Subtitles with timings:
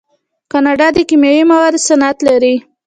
[0.51, 2.55] کاناډا د کیمیاوي موادو صنعت لري.